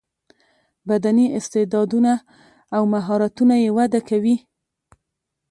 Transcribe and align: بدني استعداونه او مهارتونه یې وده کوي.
بدني 0.89 1.25
استعداونه 1.37 2.13
او 2.75 2.81
مهارتونه 2.93 3.55
یې 3.63 3.69
وده 3.77 3.99
کوي. 4.09 4.35